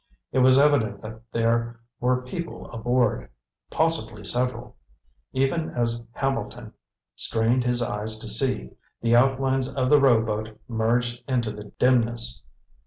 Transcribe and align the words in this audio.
It 0.31 0.39
was 0.39 0.57
evident 0.57 0.99
that 1.03 1.21
there 1.31 1.79
were 1.99 2.23
people 2.23 2.71
aboard, 2.71 3.29
possibly 3.69 4.25
several. 4.25 4.75
Even 5.31 5.69
as 5.75 6.07
Hambleton 6.13 6.73
strained 7.15 7.63
his 7.63 7.83
eyes 7.83 8.17
to 8.17 8.27
see, 8.27 8.71
the 9.03 9.15
outlines 9.15 9.71
of 9.71 9.91
the 9.91 10.01
rowboat 10.01 10.59
merged 10.67 11.23
into 11.29 11.51
the 11.51 11.65
dimness. 11.77 12.41